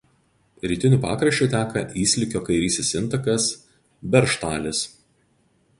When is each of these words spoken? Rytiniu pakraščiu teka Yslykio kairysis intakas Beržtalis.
Rytiniu 0.69 0.97
pakraščiu 1.03 1.47
teka 1.51 1.83
Yslykio 2.05 2.41
kairysis 2.49 2.91
intakas 3.03 3.49
Beržtalis. 4.17 4.81